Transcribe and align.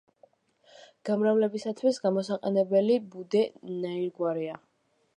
გამრავლებისათვის 1.09 2.01
გამოსაყენებელი 2.07 2.99
ბუდე 3.15 3.47
ნაირგვარია. 3.87 4.61